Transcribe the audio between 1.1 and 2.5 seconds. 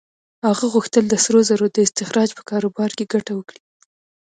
سرو زرو د استخراج په